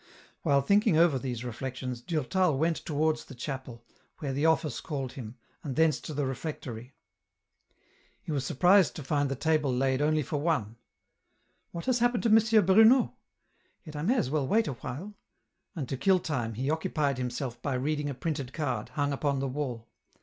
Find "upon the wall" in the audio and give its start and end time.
19.13-19.87